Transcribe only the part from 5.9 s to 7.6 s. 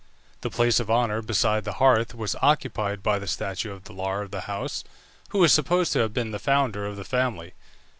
to have been the founder of the family.